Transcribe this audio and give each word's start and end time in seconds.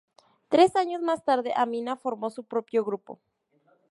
Tres 0.49 0.75
años 0.75 1.03
más 1.03 1.23
tarde, 1.23 1.53
Amina 1.55 1.95
formó 1.95 2.31
su 2.31 2.43
propio 2.45 2.83
grupo. 2.83 3.19